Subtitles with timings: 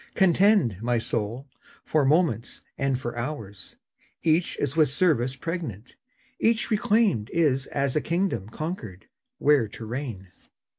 [0.15, 1.45] Contend, my soul,
[1.85, 3.75] for moments and for hours;
[4.23, 5.95] Each is with service pregnant;
[6.39, 9.05] each reclaimed Is as a kingdom conquered,
[9.37, 10.29] where to reign.